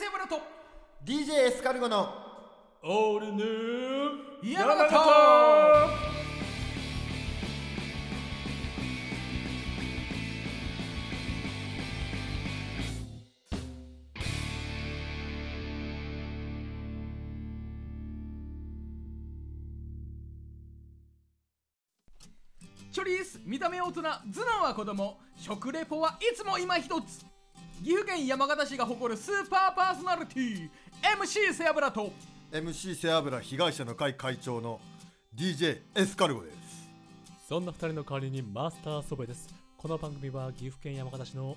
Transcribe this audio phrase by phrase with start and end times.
[0.00, 0.40] セブラと。
[1.04, 2.08] DJ エスカルゴの
[2.82, 4.50] オールヌー。
[4.50, 4.88] 山形。
[22.90, 24.10] チョリース見た目大人頭
[24.60, 25.18] 脳は子供。
[25.36, 27.26] 食レポはいつも今一つ
[27.82, 30.68] 岐阜県山形市が誇るスーパーパーソナリティ
[31.18, 32.12] MC セアブラと
[32.52, 34.80] MC 背脂被害者の会会長の
[35.34, 36.56] DJ エスカルゴです。
[37.48, 39.48] そんな二人の代わりにマスターソベです。
[39.78, 41.56] この番組は岐阜県山形市の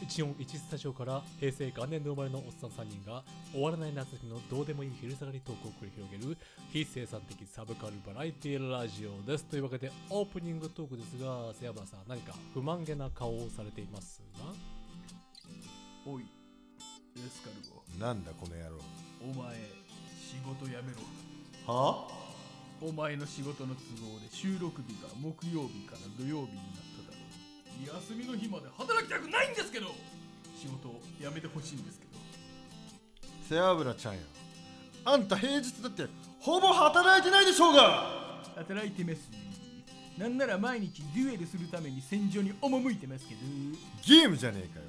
[0.00, 3.22] 141スタジオから平成元年で生まれのおっさん3人が
[3.52, 6.38] 終わらない夏のどうでもいい昼下がりトークを繰り広げる
[6.72, 9.44] 非生産的サブカルバラエティラジオです。
[9.44, 14.77] というわけでオープニングトークですが瀬山さん何か不満げな顔をされていますが？
[16.08, 16.24] おい
[17.16, 17.84] エスカルゴ。
[18.00, 18.80] なんだこの野郎。
[19.20, 19.56] お前
[20.16, 21.04] 仕事辞めろ。
[21.66, 22.08] は？
[22.80, 27.20] お前の仕事の都合で収録日が木曜日から土曜日になっただろ
[27.84, 28.08] う。
[28.08, 29.88] 休みの日まで働きたくないんですけど
[30.56, 32.16] 仕事を辞めてほしいんですけど。
[33.46, 34.20] 背脂ちゃんや
[35.04, 36.06] あんた平日だって
[36.40, 38.40] ほぼ働いてないでしょうが。
[38.56, 39.28] 働いてます
[40.16, 43.40] なんなら毎日デュエルするために戦場に赴いてますけど。
[44.06, 44.86] ゲームじゃねえかよ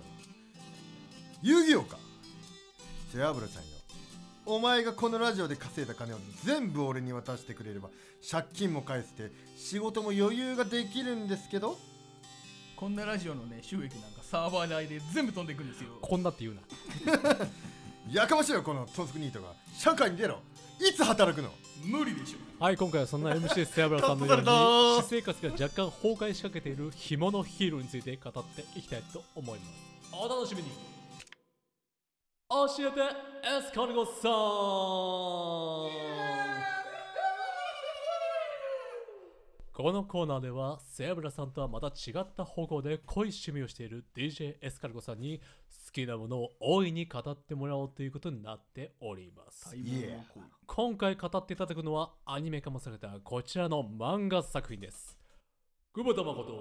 [1.42, 1.98] 遊戯王か。
[3.14, 3.70] 背脂ちゃんよ
[4.45, 7.90] お前がこのラジオで稼いだ金を全部俺に渡してくれれば
[8.30, 11.78] 借金も返して仕事も余裕ができるんですけど。
[12.76, 15.92] こんなラジオのね収益なんかサーバー代で全部飛んでいくんですよ。
[16.02, 16.62] こんなって言うな。
[18.12, 19.54] やかましいよこのトスクニートが。
[19.78, 20.40] 社会に出ろ。
[20.80, 21.52] いつ働くの？
[21.84, 29.72] 無理でしょはい今回はそんな MC 背脂さんのように私生活が若干崩壊しかけている干物ヒーローについて語っていきたいと思います。
[30.12, 30.70] お楽しみに
[32.52, 33.00] 教えて
[33.47, 34.23] エスカルゴさん。
[39.72, 45.39] このコーナーではセアブラさんとはまた違った方向で濃い趣味をしている DJ エスカルゴさんに
[45.86, 49.67] 好きなものを大いに語ってもらおうということになっております。
[49.67, 50.43] 待望の恋。
[50.66, 55.20] 今回語っていただくのはアニメ化もされたこちらの漫画作品です。
[55.93, 56.52] 久保田誠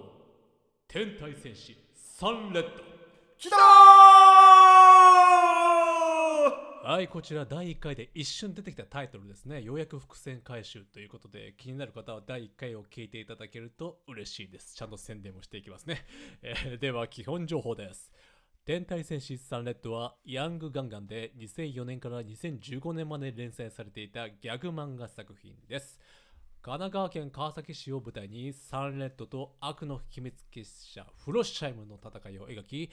[0.87, 2.69] 天体戦士サンレッド。
[3.39, 3.57] 来た
[6.89, 9.61] はいこちら第1回で一瞬出てきたタイトルですね。
[9.61, 14.75] ようやく伏線回収ということで気になる方は第1回を聞いていただけると嬉しいです。
[14.75, 16.07] ちゃんと宣伝もしていきますね、
[16.41, 18.11] えーでは基本情報です。
[18.65, 26.01] 天体戦士サンレッドはヤングガンガンで2004年から2015年まで連載されていたギャグ漫画作品です。
[26.63, 32.91] 神奈川県川崎市を舞台にサンレッドと悪の秘密結社フロッシャイムの戦いを描き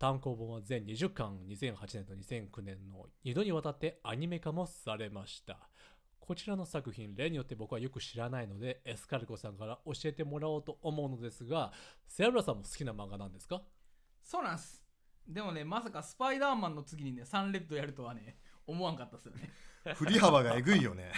[0.00, 5.58] 単行本は全20巻2008年と2009年の2度にわたってアニメ化もされました。
[6.18, 11.70] こちらの作品例によって僕はよく知らないのでエスカルゴさんから教えてもらおうと思うのですが
[12.06, 13.60] セアブラさんも好きな漫画なんですか？
[14.22, 14.82] そうなんす。
[15.28, 19.50] でもねまさかスパイダーマンの次にねサンレッドやるとはね思わんかったっすよね。
[19.96, 21.12] 振り幅がえぐいよね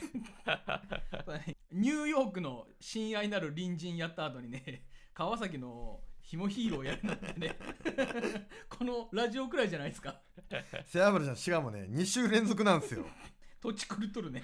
[1.70, 7.58] ニューヨークの親愛なる隣人やった後にね川崎のヒモヒーローやるなんてね。
[8.68, 10.20] このラジオくらいじゃないですか。
[10.86, 11.36] 背脂ちゃん。
[11.36, 13.04] しかもね2週連続なんですよ。
[13.60, 14.42] 土地狂っとるね。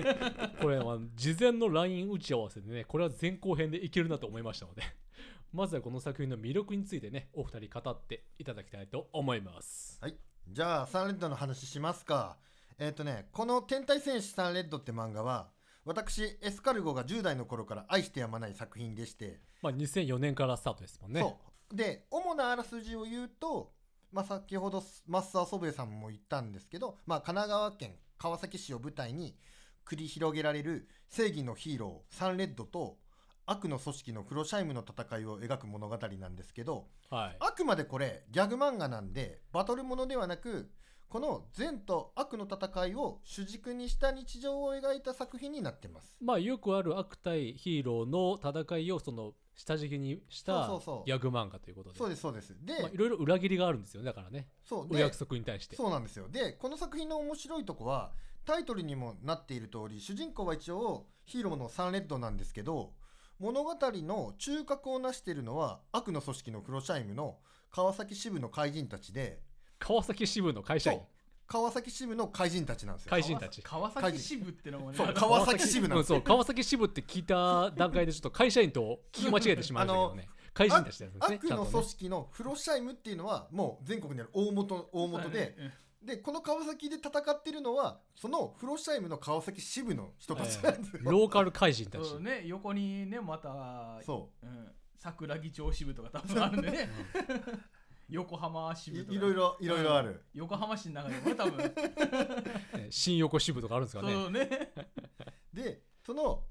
[0.60, 4.82] これは事前の LINE 打ち合わせでねこれは前後編でいけるなと思いましたので
[5.52, 9.98] まずはこの作品の魅力についてねお二人語っていただきたいと思います。
[10.00, 10.16] はい。
[10.48, 12.38] じゃあサンレッドの話しますか。
[12.78, 15.50] えっ、とねこの「天体戦士サンレッド」って漫画は
[15.86, 21.20] 私エスカルゴが10代の頃から愛してやまない作品でして、まあ2004年からスタートですもんね。
[21.20, 21.38] そ
[21.72, 21.76] う。
[21.76, 23.72] で主なあらすじを言うと、
[24.12, 29.36] まあ、先ほどマスター祖父江さんも言ったんですけど、まあ、神奈川県川崎市を舞台に
[29.84, 32.98] 繰り広げられる正義のヒーローサンレッドと
[33.46, 37.36] 悪の組織のフロシャイムの戦いを描く物語なんですけどはい。
[37.40, 40.70] あくまでこれギャグ漫画なんでバトルものではなく
[41.08, 46.16] この善と悪の戦いを主軸にした日常を描いた作品になってます。
[46.20, 51.06] まあよくある悪対ヒーローの戦いをその下敷きにしたそうそうそう。
[51.06, 51.98] ギャグ漫画ということで。
[51.98, 52.54] そうですそうです。
[52.62, 54.48] で、まあいろいろ裏切りがあるんですよねだからね。
[54.64, 55.76] そうでお約束に対して。
[55.76, 56.28] そうなんですよ。
[56.28, 58.12] でこの作品の面白いとこは
[58.44, 62.92] タイトルにもなっている通り主人公は一応ヒーローのサンレッドなんですけど
[63.40, 67.38] 物語の中核を成しているのは悪の組織のフロシャイムの
[67.70, 69.40] 川崎支部の怪人たちで。
[69.78, 71.00] 川崎支部の会社員
[71.46, 73.10] 川崎支部の怪人たちなんですよ。
[73.10, 73.62] 怪人たち。
[73.62, 76.18] 川崎支部ってのもねそう川崎支部なんうんですよ。
[76.18, 80.28] そう川崎支部って聞いた段階でちょっと会社員と聞き間違えてしまいましたけどね。
[80.54, 81.10] 怪人たちですね。
[81.20, 85.72] 悪の組織のフロシャイムっていうのはもう全国にある大元大元で、うん
[86.06, 92.08] でこの川崎で戦ってるのはそのフロシャイムの川崎支部の人たちなんですよ、ローカル怪人たち。
[92.08, 94.46] そうね横にねまたそう。
[94.46, 96.88] ん、桜木町支部とか多分あるんでね
[98.08, 101.56] 横浜支部とかういいろいろいろいろある、横浜市の中でもね多分。
[101.58, 104.12] ね 新横支部とかあるんですかね。
[104.12, 104.72] そうね。
[105.52, 106.44] でその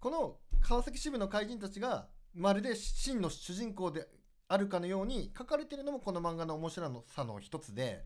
[0.00, 4.06] この川崎支部の怪人たちがまるで真の主人公で
[4.48, 8.04] あるかのように書かれてるのもこの漫画の面白さの一つで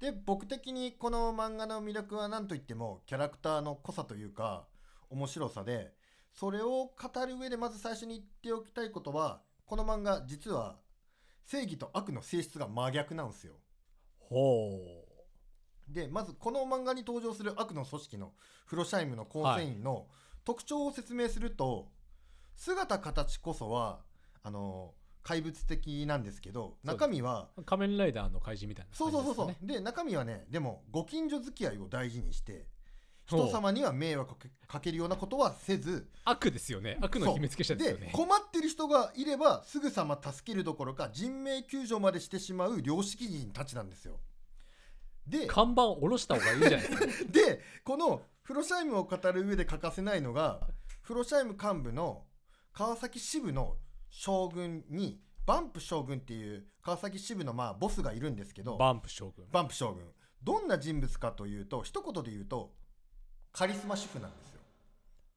[0.00, 4.66] で僕的にこの漫画の魅力は何といってもキャラクターの濃さというか
[5.10, 5.94] 面白さで
[6.32, 10.76] それを語る上でまず最初に言っておきたいことはこの漫画実は
[11.46, 13.54] 正義と悪の性質が真逆なんですよ。
[14.18, 14.80] ほ
[15.88, 18.32] でまずこの漫画に登場する悪の組織の
[18.66, 20.08] フロシャイムの構成員の
[20.44, 21.88] 特徴を説明すると、
[22.56, 24.00] 姿形こそは
[24.42, 29.66] あの怪物的なんですけど中身はう仮面ライダーの怪人みたいなそうそうそうそう。
[29.66, 32.66] で中身はねでもご近所付き合いを大事にして
[33.26, 36.96] 人様には迷惑かけかけるようなことはせず悪ですよね。
[37.00, 38.10] 悪の秘密結社ですよね。
[38.12, 44.20] 困ってる人がいればすぐさま助けるどころか人命救助までしてしまう良識人たちなんですよ。
[45.26, 47.06] で看板下ろした方がいいじゃないですか。
[47.32, 50.60] でこのフロシャイムを語る上で欠かせないのが
[51.02, 52.24] フロシャイム幹部の
[52.72, 53.76] 川崎支部の
[54.08, 59.46] 将軍にバンプ将軍っていう川崎支部のまあボスがいるんですけどバンプ将軍。
[59.50, 60.12] バンプ将軍。
[60.42, 62.72] どんな人物かというと一言で言うと
[63.56, 64.60] カリスマ主婦なんですよ。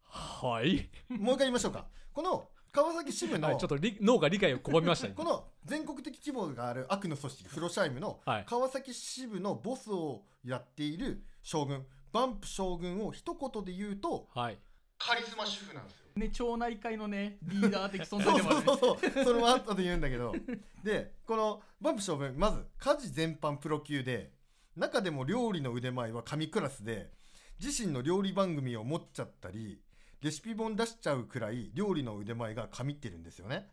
[0.04, 1.86] はい、もう一回言いましょうか。
[2.12, 8.46] この川崎支部の、はい、ちょっとり脳が理解を拒みましたねこの全国的規模がある悪の組織フロシャイムのはい。
[8.46, 14.58] 川崎支部のボスをやっている将軍バンプ将軍を一言で言うとはい。
[14.98, 16.08] カリスマ主婦なんですよ。
[16.18, 18.62] ね町内会のねリーダー的存在そうでもある。
[18.66, 20.36] そうそうそうそれも後で言うんだけど。
[20.84, 24.34] でこのバンプ将軍まず家事全般プロ級で
[24.76, 27.18] 中でも料理の腕前は神クラスで
[27.62, 29.82] 自身の料理番組を持っちゃったり
[30.22, 33.70] レシピ本出しちゃうくらい料理の腕前が神ってるんですよね。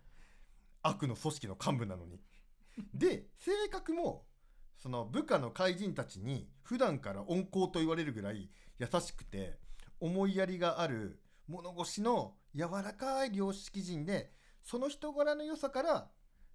[0.82, 2.20] 悪の組織の幹部なのに。
[2.94, 4.26] で性格も
[4.76, 9.58] その部下の怪人たちに普段から温厚と言われるぐらい優しくて
[10.00, 14.30] 思いやりがある物腰の柔らかい良識人で
[14.62, 16.08] その人柄の良さから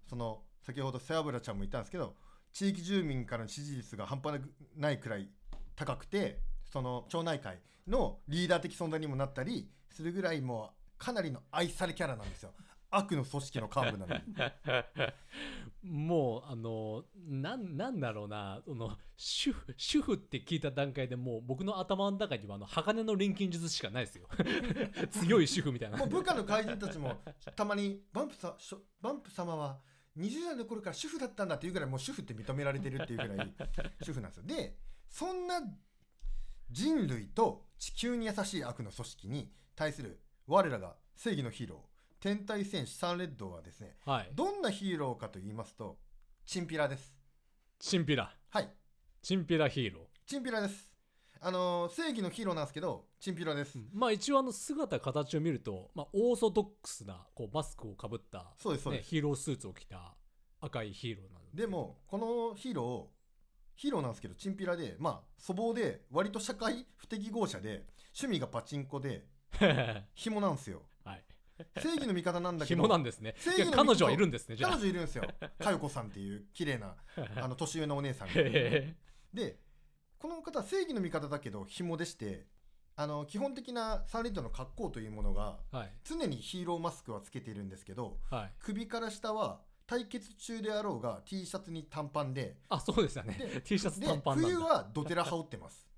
[0.08, 2.14] その先ほど背脂ちゃんも言ったんですけど
[2.52, 4.40] 地域住民からの支持率が半端
[4.76, 5.28] ないくらい
[5.74, 6.40] 高くて
[6.72, 12.52] その町内会のリーダー的存在にもなったりするぐらいもうかなりの愛されキャラなんですよ。
[12.94, 14.14] 悪の組織の幹部なの
[15.82, 24.28] にもうあのなんなんだろうなその主婦主婦って聞いた段階でもう僕の頭の中にはあの鋼の錬金術しかないですよ。
[25.10, 25.96] 強い主婦みたいな。
[25.96, 27.22] もう部下の怪人たちも
[27.56, 28.56] たまにバンプさ
[29.00, 29.80] バンプ様は
[30.18, 33.54] 20代の頃から主婦だったんだっていうぐらいもう主婦って認められてるっていうぐらい
[34.02, 34.44] 主婦なんですよ。
[34.44, 34.76] で
[35.08, 35.60] そんな
[36.72, 41.78] 人類と地球に優しい悪の組織に対する我らが正義のヒーロー
[42.20, 44.30] 天体戦士サンレッドはですねはい。
[44.34, 45.98] どんなヒーローかと言いますと
[46.46, 47.14] チンピラです。
[47.78, 48.32] チンピラ。
[48.50, 48.68] はい。
[49.22, 50.92] チンピラヒーロチンピラです。
[51.44, 60.14] あのー正義のヒーローなんですけどチンピラです、ーまあ一応あの姿形を見ると、まあ、オーソドックスなこうマスクをかぶった、ね、そうですそうです、ヒーロースーツを着た
[60.60, 63.11] 赤いヒーローなんでもこのヒーロー
[63.74, 69.24] ヒーローなんですけどチンピラでまあ粗暴で割と社会不適合者で趣味がパチンコで
[70.14, 70.82] 紐なんですよ。
[71.04, 71.24] はい。
[71.80, 73.34] 正義の味方なんだけど紐なんですね。
[73.38, 75.24] 正義の彼女はいるんですねじゃ彼あ女いるんですよ。
[75.58, 76.96] 佳代子さんっていう綺麗な
[77.36, 78.34] あの年上のお姉さんが。
[78.36, 78.94] へ
[79.32, 79.58] で
[80.18, 82.46] この方は正義の味方だけど紐でして
[82.94, 85.92] あの基本的なサンレッドの格好というものがーはい。
[86.04, 88.52] 常にヒーローマスクはつけているんですけどはい。
[88.58, 92.56] 首から下は対決中であろうが T シャツに短パンで。
[92.68, 93.38] あそうですよね。
[93.38, 94.56] で T シャツで短パンなんだ。
[94.56, 95.88] 冬はドテラ羽織ってます。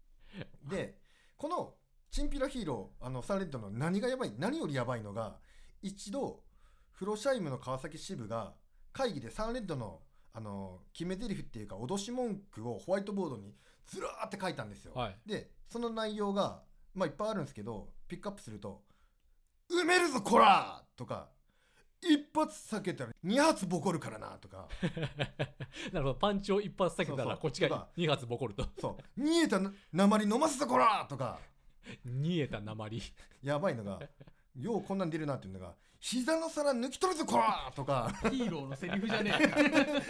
[0.68, 0.98] で
[1.36, 1.74] この
[2.10, 5.38] チンピラヒーローあのサンレッドの何がやばい何よりやばいのが
[5.82, 6.44] 一度
[6.92, 8.54] フロシャイムの川崎支部が
[8.92, 13.54] 会議でサンレッドのあの決め台詞っていうか脅し文句をホワイトボードに
[13.86, 15.18] ずらーって書いたんですよ、はい。
[15.24, 16.62] でその内容が
[16.94, 18.84] まあいっぱいあるんですけどピックアップすると
[19.70, 21.30] 「埋めるぞこら!」とか
[22.02, 24.68] 「一発避けたら二発ボコるからな」とか。
[25.92, 28.66] なるほどパンチを一発避けたらこっちがとか2発ボコると。
[28.78, 29.60] そう「煮えた
[29.92, 31.38] 鉛飲ますぞこら!」とか。
[32.04, 33.02] 煮えた鉛
[33.42, 34.00] やばいのが
[34.56, 38.10] ようこんなん出るなっていうのが「膝の皿抜き取るぞこら!」とか。
[38.30, 39.32] ヒーローのセリフじゃね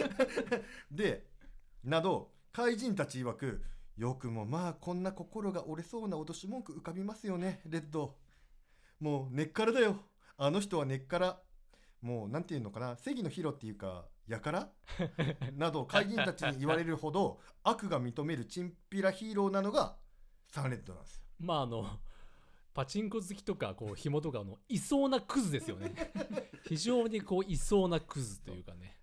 [0.91, 1.27] で
[1.83, 3.63] など怪人たち曰く
[3.95, 8.15] よくもまあこんな心が折れそうな脅し文句浮かびますよねレッド。
[8.99, 9.97] もう根っからだよ。
[10.37, 11.41] あの人は根っから
[12.07, 14.69] もうなんていうのかな正義のヒーローっていうかやから？
[15.53, 19.97] など怪人たちに言われるほど悪が認めるチンピラヒーローなのが
[20.47, 21.23] サンレッドなんですよ。
[21.39, 21.85] まああの
[22.73, 25.93] パチンコ好きとかこう紐とかのいそうなクズですよね。
[26.65, 28.97] 非常にこういそうなクズというかね。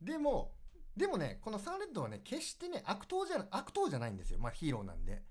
[0.00, 0.54] でも
[0.96, 4.38] でもねこのサンレッドはね決してね悪党じゃ悪党じゃないんですよ。
[4.38, 5.22] まあヒーローなんで。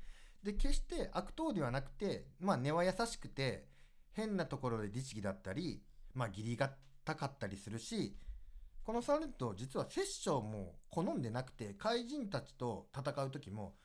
[0.42, 3.68] で決して悪党ではなくてまあ根は優しくて
[4.14, 5.84] 変なところで律儀だったり
[6.16, 8.16] まあ義理がたかったりするし
[8.84, 13.76] このサンレッド実は殺生も好んでなくて怪人たちと戦う時も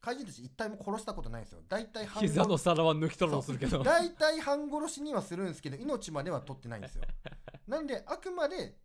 [0.00, 1.60] 怪人たち一体も殺したことないんですよ。
[1.68, 3.82] 大体半膝の皿は抜き取ろうとするけど。
[3.82, 7.04] 大体半殺しにはするんですけど命までは取ってないんですよ。
[7.68, 8.78] なんであくまで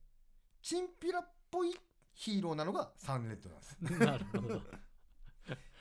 [0.62, 1.74] チンピラっぽい
[2.14, 3.78] ヒーローなのがサンレッドなんです。
[4.06, 4.62] なるほど。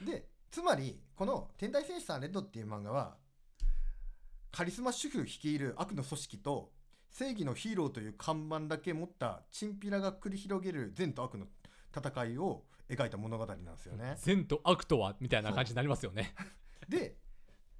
[0.06, 3.18] でつまりこの「天体戦士サンレッド」っていう漫画は
[4.52, 6.72] カリスマ主婦率いる悪の組織と
[7.14, 11.46] 正義のヒーローという看板だけ持ったチンピラが繰り広げる善と悪の
[11.96, 14.16] 戦いを描いた物語なんですよね。
[14.18, 16.34] 善と悪とはみたいな感じになりますよね。
[16.88, 17.14] で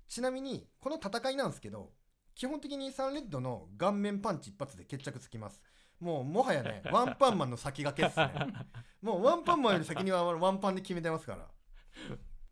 [0.06, 1.90] ちなみにこの戦いなんですけど
[2.36, 5.60] 基本的にサンレッドの顔面パンチ一発で決着つきます。
[5.98, 8.54] もうもはやね ワンパンマンの先駆けっすね。
[9.02, 11.50] もうワンパンマンより先にはワンパンで決めてますから。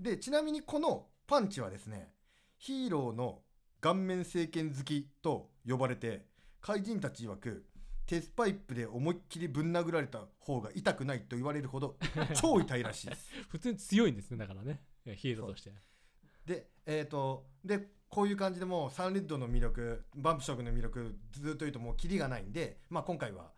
[0.00, 2.12] でちなみにこのパンチはですね
[2.58, 3.44] ヒーローの
[3.80, 6.31] 顔面政権好きと呼ばれて
[6.62, 7.66] 怪人たち曰く
[8.06, 11.96] 鉄パイプで思いっきりぶん殴られた方が痛くないと言われるほど
[12.40, 13.30] 超痛いらしいです。
[13.48, 14.80] 普通に強いんですねだからね。
[15.16, 15.72] ヒーローとして。
[16.46, 23.52] でえっ、とでこういう感じでもうサンレッドの魅力バンプ色の魅力ずっと言うともうキリがないんで、まあ、今回は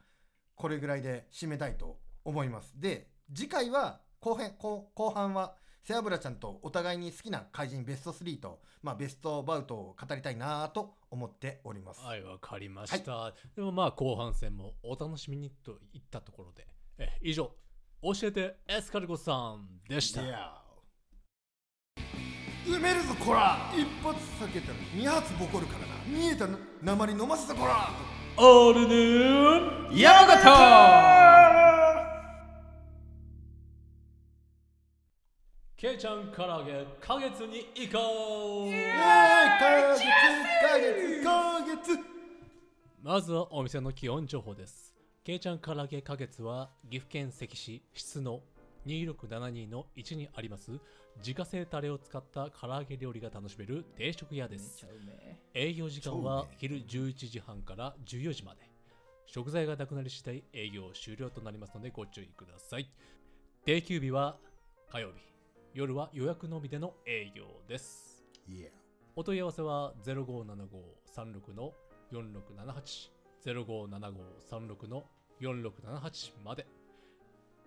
[0.54, 2.78] これぐらいで締めたいと思います。
[2.78, 16.66] で次回は後編後後半は背脂ちゃんとお互いに好きな怪人ベスト3と、まあ、ベストバウトを語りたいなと思っております、はいわかりました、でもまあ後半戦もお楽しみにといったところで。
[16.96, 17.50] え以上
[18.02, 20.20] 教えてエスカルゴさんでした。
[22.66, 25.94] 埋めるぞこら一発避けたら二発ボコるからな。
[26.06, 26.46] 見えた
[26.82, 27.90] 鉛飲ませたこら
[28.36, 31.33] オールヌーン山形
[35.84, 38.90] ケイちゃん唐揚げ花月に行こうイエーイ
[39.60, 40.06] 花月
[40.62, 41.98] 花月花月
[43.02, 44.94] まずはお店の基本情報です。
[45.24, 48.40] ケイちゃん唐揚げ花月は岐阜県関市質の
[48.86, 50.70] 2672の1にあります
[51.18, 54.86] 自家製タレを使った唐揚げ料理が楽しめる定食屋です。
[55.52, 58.62] 営業時間は昼11時半から14時まで。
[59.26, 62.88] 食材がなくなり次第営業終了となりますのでご注意ください。
[63.66, 64.38] 定休日は
[64.90, 65.33] 火曜日。
[65.74, 68.24] 夜は予約のみでの営業です。
[68.46, 68.72] イエ
[69.16, 71.72] お問い合わせは0575-36の
[72.12, 73.10] 4678
[73.44, 75.02] 0575-36の
[75.40, 76.64] 4678まで。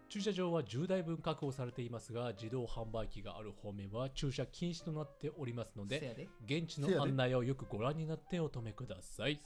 [0.07, 9.41] 駐車場は10台分確保されていますが自動販売機がある方面は駐車禁止となっておりますので現地の案内をよくご覧になってお止めください。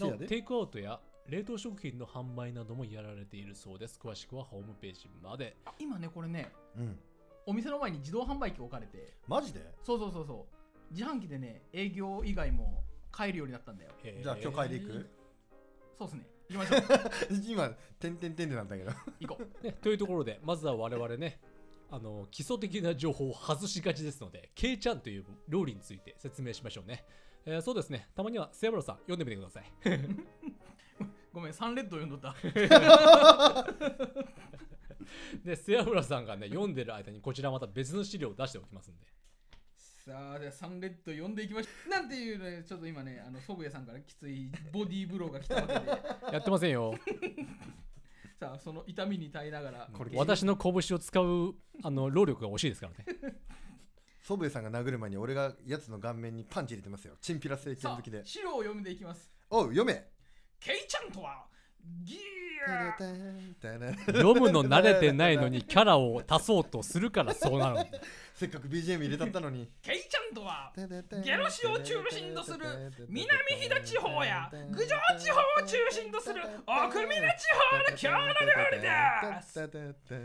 [0.00, 4.00] なおテイクアウトや冷凍食品の販売などもやられているそうです。
[4.02, 5.58] 詳しくはホームページまで。
[5.78, 6.98] 今ねこれねうん
[7.46, 9.14] お店の前に自動販売機置かれて。
[9.28, 9.60] マジで？
[9.82, 10.46] そうそうそうそ
[10.90, 10.92] う。
[10.92, 13.90] 自販機でね営業以外も買えるようになったんだよ。
[14.22, 15.10] じゃあ今日帰り行く？
[15.98, 16.26] そうっすね。
[16.48, 16.82] 行きましょう。
[17.48, 18.92] 今「てんてんてん」でなんだけど。
[19.20, 19.64] 行こう。
[19.64, 21.40] ね、というところでまずは我々ね
[21.90, 27.04] あの基礎的な情報を外しがちですのでケイちゃんという料理について説明しましょうね、
[27.44, 28.08] えーそうですね。
[28.14, 29.72] たまにはセブロさん読んでみてください。
[31.32, 32.34] ごめんサンレッド読んどった
[35.44, 39.06] でセアブラさんがね読んでる間にこちらまた別の資料を出しておきますんで。
[39.76, 41.90] さあじゃあサンレッド読んでいきましょう。
[41.90, 45.86] なんていうねちょっと今ねあの祖父江さんからきついボディーブローが来たわけで。
[46.32, 46.94] やってませんよ。
[48.38, 49.90] さあその痛みに耐えながら。
[49.92, 53.36] これ私の拳を使うあの労力が惜しいですからね。
[54.22, 57.16] 祖父江さんが殴る前に俺がやつの顔面にパンチ入れてますよ。
[57.20, 58.20] チンピラ政権さ好きで。
[58.20, 59.30] あ資料を読んでいきます。
[59.50, 60.10] おう読め。
[60.60, 61.46] ケイちゃんとは
[62.04, 62.18] ギ
[62.66, 62.96] ア
[64.06, 67.90] 読むの慣れてないのにキャラを足そうとするからそうなる
[68.34, 69.66] せっかく BGM 入れたったのに。
[69.80, 70.70] ケイちゃんとは
[71.24, 72.58] ゲロ市を中心とする
[73.08, 73.26] 南
[73.62, 77.18] 飛騨地方や郡上地方を中心とする奥美濃地
[77.54, 78.34] 方の郷の料
[78.76, 79.40] 理だ。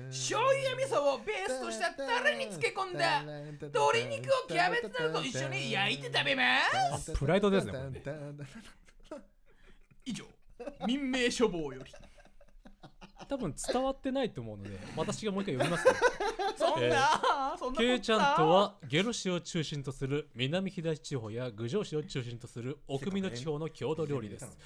[0.09, 6.43] 醤油や味噌をベースとしたタレに漬け込んだ鶏肉をキャベツなどと一緒に焼いて食べま
[6.97, 7.13] す。
[7.13, 7.73] プライドですね。
[10.03, 10.25] 以上
[10.87, 11.91] 民命処方より。
[13.27, 15.93] 多分伝わってないと思うので私がもう一回読みますね。
[16.57, 24.57] そんな、そんなケイちゃんとはゲロ市を中心とする南東地方や郡上市を中心とする奥美濃地方の郷土料理です。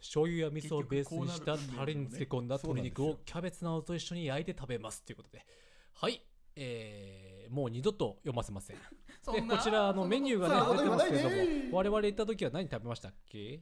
[0.00, 5.44] 醤油や味噌をベースにしたタレに漬け込んだ鶏肉をキャベツなどと一緒に焼いて食べますということで。
[5.94, 6.24] はい。
[6.56, 8.76] えー、もう二度と読ませません。
[9.32, 11.30] でこちらあのメニューがね出てますけれど
[11.70, 13.60] も我々行った時は何食べましたっけ？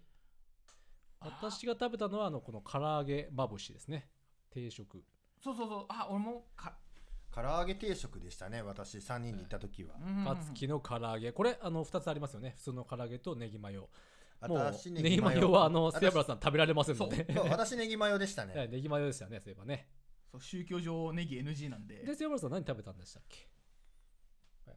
[1.25, 4.09] 私が食べたのはあのこの唐揚げまぶしですね。
[4.51, 5.05] 定食。
[5.43, 5.87] そうそうそう。
[5.89, 6.77] あ俺もか。
[7.35, 11.33] 唐揚げ定食でしたね私3人で行った時は、カツキの唐揚げ。
[11.33, 12.53] これあの2つありますよね。
[12.59, 13.89] 普通の唐揚げとネギマヨ。
[14.47, 17.49] もう私ネギマヨはあの私セアブラさん食べられませんのでそう。
[17.49, 18.69] 私ネギマヨでしたはいね。
[18.73, 19.89] ネギマヨですよねそういえばね。
[20.31, 22.05] そう宗教上ネギ NG なんで。
[22.05, 23.49] でセアブラさん何食べたんでしたっけ？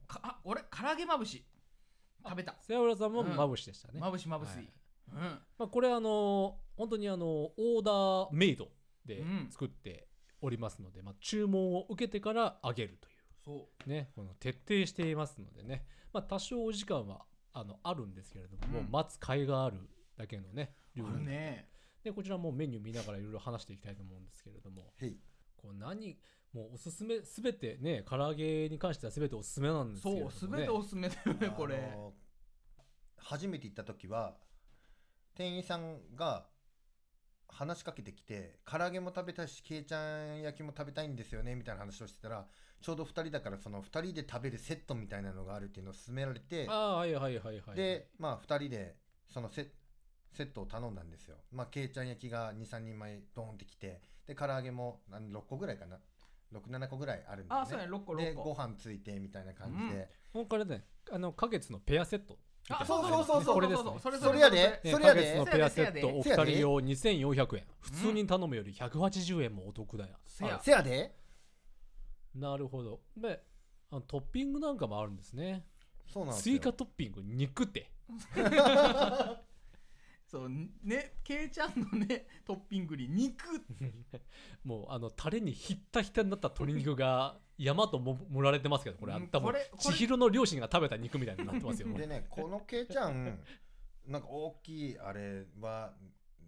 [0.07, 1.45] かあ俺唐揚げまぶし。
[2.23, 2.55] 食べた。
[2.61, 3.35] セアブラさんもうん。
[3.35, 4.69] まぶしでしたね、まぶしまぶし、はい
[5.11, 5.19] うん。
[5.19, 8.69] まあ、これあの本当にあのオーダーメイド
[9.05, 10.07] でうん作って
[10.41, 13.11] おりますので、まあ、注文を受けてから揚げるとい
[13.43, 13.89] そう。
[13.89, 18.91] ねこの徹底していますのでね、まあ、多少お時間はあのあるんですけれども、うん。
[18.91, 19.77] 待つ甲斐がある
[20.17, 21.69] だけのねうあるね。
[22.03, 25.19] でこちらもメニュー見ながらいろいろ話していきたいと思うんですけれどもへい。
[25.57, 26.17] こう何
[26.53, 31.97] もうおすすめすべてね唐揚げに関してはすべておすすめなんですけれども、ね、そうすべておすすめだよねこれ。
[33.17, 34.35] 初めて行った時は
[35.35, 36.45] 店員さんが
[37.47, 42.45] 話しかけてきて唐揚げも食べたいしけいちゃん焼きも食べたいんですよねみたいな話をしてたら
[42.81, 48.95] ちょうど2人だからその2人で食べるセットみたいなのがあるっていうのを勧められてああはいはいはいはいでまあ2人で
[49.33, 49.71] そのセ
[50.33, 51.37] セットを頼んだんですよ。
[51.51, 55.97] まあけいちゃん焼きが23人前ドーンってきてで唐揚げも何6個ぐらいかな
[56.53, 62.37] ？67個ぐらいあるんですあそうや6個で6個ご飯ついてみたいな感じで、もうこれねあの花月のペアセット
[62.69, 63.53] あそうそうそうそう。
[63.55, 63.91] これですね。
[64.01, 64.57] それそれやで。
[64.83, 65.35] ねそれやで。
[65.37, 67.63] のペアセットお二人用2400円。
[67.79, 70.59] 普通に頼むより180円もお得だよ、せや。
[70.63, 71.15] せやで。
[72.33, 73.01] なるほど。
[73.15, 73.43] で
[73.91, 75.65] あのトッピングなんかもあるんですね。
[76.07, 76.55] そうなんですよ。
[76.55, 77.91] 追加トッピング肉って。
[80.27, 80.49] そう
[80.83, 83.45] ねけいちゃんのねトッピングに肉。
[84.65, 89.27] もうあのタレにひったひたになった鶏肉が山とも盛られてますけどこれうん。
[89.27, 89.83] 多分これこれ。
[89.83, 91.99] 千尋の両親が食べた肉みたいになってますよもう。
[91.99, 93.39] でねこのけいちゃん
[94.07, 95.93] なんか大きいあれは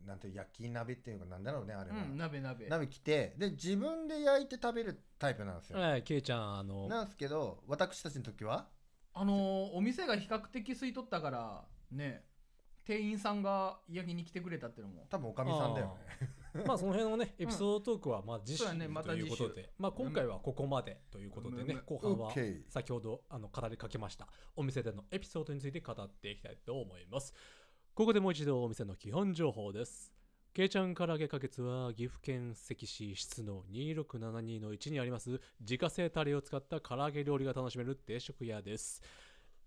[0.06, 2.68] なんていう焼き鍋っていうかなんだろうねあれは、うん鍋鍋。
[2.68, 8.68] 鍋来てで自分で焼いて食べるタイプなんですよ、はいケイちゃんあのなんですけど私たちの時は？
[9.14, 12.24] あのーお店が比較的空いとったからね
[12.86, 15.06] 店員さんが焼きに来てくれたってのも。
[15.10, 16.30] 多分おかみさんだよね
[16.66, 21.82] まあその辺のねエピソードトークはまあ次週ということ次で、まあ今回はここまでということでね、うん。
[21.86, 22.34] 後半は
[22.70, 24.28] 先ほどあの語りかけました。
[24.56, 27.34] お店でのエピソードについて語っていきたいと思います。
[27.94, 30.14] ここでもう一度お店の基本情報です。
[30.54, 39.02] けいちゃん唐揚げかけつは岐阜県関市室の2672の1にあります自家製タレを使った唐揚げ料理が楽しめる定食屋です。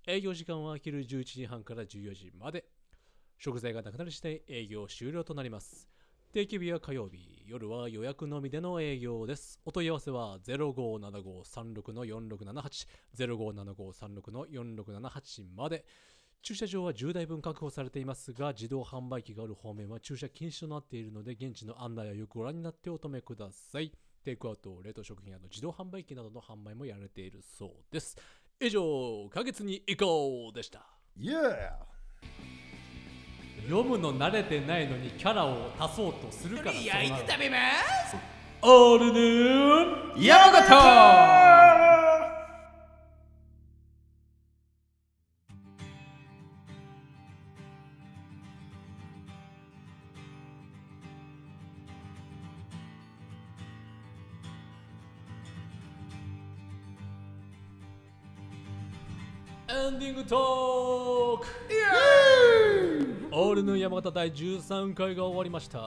[0.06, 2.64] 営業時間は昼11時半から14時まで。
[3.40, 5.88] 食材がなくなり次第営業終了となります
[6.32, 9.58] 定休日は火曜日、夜は予約のみでの営業です。
[9.64, 12.86] お問い合わせは057536-4678、
[13.18, 15.84] 057536-4678まで。
[16.40, 23.90] 駐車場は10台分確保されていますが、自動販売機がある方面は駐車禁止となっているので、現地の案内はよくご覧になってお止めください。
[24.22, 28.16] テイクアウト、冷凍食品など自動販売機などの販売もやられているそうです。
[28.60, 30.86] 以上、花月に行こうでした。
[31.18, 31.90] Yeah!
[33.68, 37.56] 読むの慣れてないのにキャラを足そうとするからそうなる焼いて食べま
[38.08, 38.16] す。
[38.62, 41.60] オールヌーン山形。
[59.72, 61.46] エンディングトーク
[63.32, 65.78] オールヌ山形第13回が終わりました。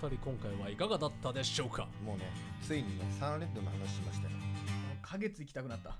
[0.00, 1.88] お二人今回はいかがだったでしょうか？
[2.04, 2.30] もうね
[2.62, 4.30] ついにねサンレッドの話しましたよ。
[5.02, 5.96] 花月行きたくなった。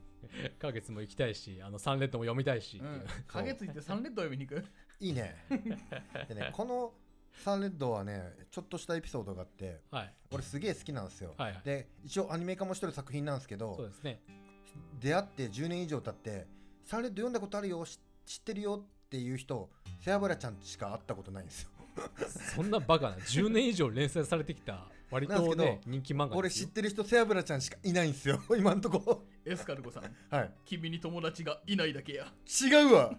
[0.60, 2.82] 花月も行きたいしあのサンレッドも読みたいし、う。
[2.84, 3.04] ん。
[3.26, 4.64] 花月行ってサンレッド読みに行く？
[5.00, 5.36] いいね。
[6.28, 6.94] でねこの
[7.34, 10.14] サンレッドはねちょっとしたエピソードがあってはい。
[10.30, 11.62] 俺すげえ好きなんですよ、はいはい。
[11.64, 14.22] で一応アニメ化もしてる作品なんですけそうどですね。
[15.00, 16.46] 出会って10年以上経って
[16.82, 21.68] サンレッド読んだことあるよし知ってるよっていう人セアブラちゃんしか会ったことないんですよ。
[22.56, 23.16] そんなバカな。
[23.18, 29.24] 10年以上連載されてきた割とね人気漫画俺知ってる人セアブラちゃんしかいないんですよ 今んとこ。
[29.44, 30.34] エスカルゴさん。
[30.34, 30.50] はい。
[30.64, 32.26] 君に友達がいないだけや。
[32.60, 33.16] 違うわ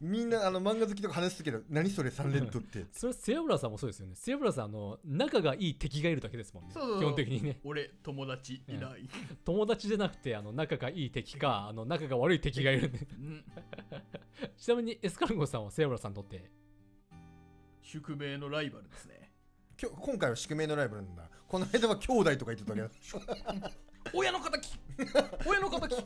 [0.00, 4.14] みんなあの漫画好きとか話すけど何それサンレッドってそれセアブラさんもそうですよね。
[4.14, 6.70] セアブラさんあの仲がいい敵がいるだけですもんね。
[6.72, 7.00] そうそうそう。
[7.00, 7.60] 基本的にね。
[7.64, 9.08] 俺友達いない、
[9.44, 12.98] 友達じゃなくてあの仲がいい敵かあの仲が悪い敵がいるんで。
[12.98, 13.44] うん。
[14.56, 16.48] ちなみにエスカルゴさんはセアブラさんにとって。
[17.82, 19.32] 宿命のライバルですね。
[19.76, 21.28] きょ今回は宿命のライバルなんだ。
[21.48, 23.70] この間は兄弟とか言ってたわけだ
[24.14, 24.78] 親の敵。
[25.44, 25.96] 親の敵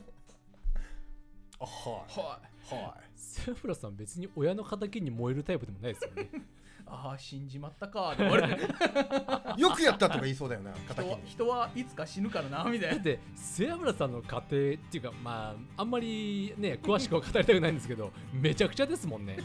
[1.59, 2.39] あはは
[2.71, 2.75] い。
[2.75, 6.29] はセフラさん別に親の敵に燃えるタイプでもないですよね。
[6.85, 8.13] ああ死んじまったか
[9.57, 12.95] よくやったとか言いそうだよな 人は人はいつか死ぬからなみたいな。
[12.95, 14.43] だってセアブラさんの家庭っ
[14.77, 19.37] ていうかまああんまりね詳しくは語りたくないんですけどめちゃくちゃですもんね。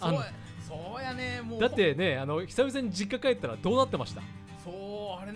[0.00, 0.20] そうや
[0.66, 1.60] そうやねもう。
[1.60, 4.22] だってねあの久々に実家帰ったらどうなってました？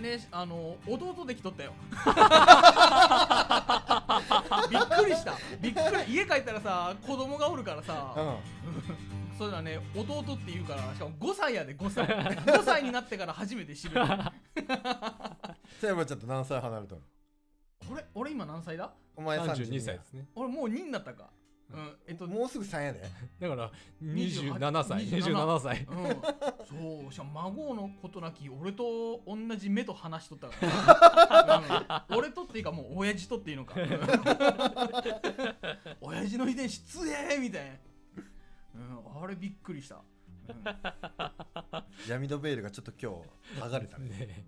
[0.03, 1.73] ねあの弟できとったよ。
[4.69, 5.33] びっくりした。
[5.59, 6.13] びっくり。
[6.13, 9.37] 家帰ったらさ子供がおるからさ、うん。
[9.37, 12.05] そういうのはね弟って言うからしかも5歳やで5歳。
[12.05, 13.99] 5歳になってから初めて知る。
[13.99, 14.31] あ
[15.79, 17.01] セイバちゃんと何歳離れたの？
[17.95, 18.91] れ俺今何歳だ？
[19.15, 20.27] お前32 32歳ですね。
[20.35, 21.29] 俺もう2になったか
[21.73, 23.01] うんえっともうすぐ3やで。
[23.39, 23.71] だから
[24.03, 25.07] 28 27歳。
[25.07, 25.87] 27 27歳。
[25.89, 26.05] うん、
[27.01, 30.55] そうしかも孫のことなき俺と同じ目と話しとったか
[31.79, 32.17] ら、うん。
[32.17, 33.75] 俺とっていうかもう親父とっていうのか。
[36.01, 37.71] 親父の遺伝子強えみたいな、
[38.75, 40.63] うん、あれびっくりした、うん、
[42.07, 43.11] 闇のベールがちょっと今
[43.57, 44.09] 日剥がれたね。
[44.09, 44.45] ね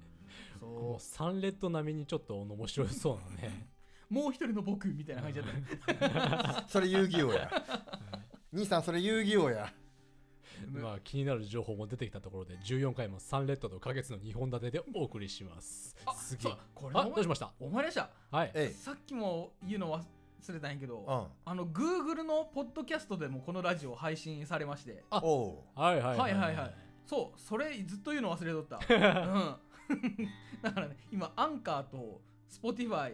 [0.59, 3.67] そもうサンレッド並みにちょっと面白そうなね。
[3.71, 3.74] う
[4.09, 6.65] もう一人の僕みたいな感じだった。
[6.69, 7.49] それ遊戯王や。
[8.53, 9.73] 兄さんそれ遊戯王や。
[10.71, 15.95] まあ気になる情報も出てきたところで14回もサンレッドと花月の2本立てでお送りします。
[16.05, 17.51] あすげえこれあどうしました？
[17.59, 18.09] 思い出した。
[18.31, 18.73] はい。
[18.73, 19.99] さっきも言うの
[20.41, 21.27] 忘れたんやけど、うん。
[21.51, 25.03] あの Google のポッドキャストでもこのラジオ配信されまして。
[25.09, 25.79] あおう。
[25.79, 26.17] はいはい。
[26.17, 26.75] はいはいはい。
[27.05, 29.55] そうそれずっと言うの忘れとった、うん、
[30.63, 33.13] だからね今アンカーと Spotify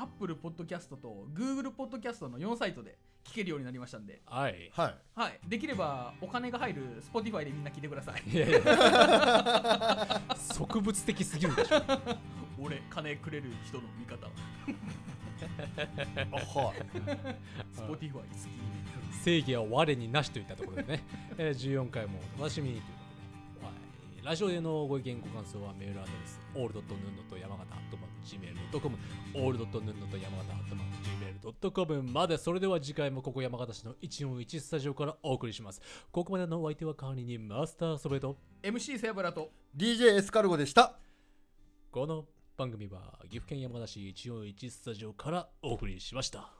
[0.00, 4.70] アップルポッドキャストと Google ポッドキャストの4サイトで聞けるようになりましたんで、はい。
[4.72, 4.94] はい。
[5.16, 8.22] はい、できればお金が入る Spotify でみんな聞いてください。
[8.30, 8.60] いやいや。
[10.56, 11.82] 植物的すぎるでしょ。
[12.62, 14.30] 俺金くれる人の味方あ
[16.30, 16.76] はい。
[17.74, 18.24] Spotify 好き。
[19.24, 21.04] 正義は我になしといったところでね、
[21.38, 22.92] えー14回もお楽しみにというこ
[23.54, 23.72] とで、は
[24.22, 26.40] い、ラジオでのご意見ご感想はメールアドレス
[29.34, 32.36] オールドットヌンドと山形アットマーク Gmail.com オールドットヌンドと山形アットマーク Gmail.com まで。
[32.36, 35.80] それでは次回もここ山形市の141スタジオからお送りします。
[36.10, 40.98] ここまでのお相手は代わりにマスターソベと MC セアブラと DJ エスカルゴでした。
[41.90, 42.26] この
[42.58, 46.57] 番組は岐阜県山形市141スタジオからお送りしました